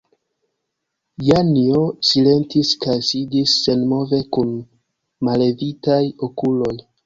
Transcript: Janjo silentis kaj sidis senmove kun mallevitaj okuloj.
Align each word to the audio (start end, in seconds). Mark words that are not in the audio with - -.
Janjo 1.27 1.81
silentis 2.13 2.73
kaj 2.87 2.97
sidis 3.11 3.55
senmove 3.69 4.23
kun 4.39 4.53
mallevitaj 5.31 6.03
okuloj. 6.33 6.77